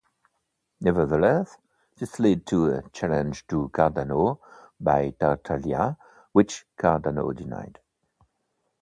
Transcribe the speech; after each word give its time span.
Nevertheless, 0.79 1.59
this 1.97 2.19
led 2.19 2.47
to 2.47 2.71
a 2.73 2.89
challenge 2.89 3.45
to 3.45 3.69
Cardano 3.69 4.39
by 4.79 5.11
Tartaglia, 5.11 5.95
which 6.31 6.65
Cardano 6.75 7.35
denied. 7.35 7.77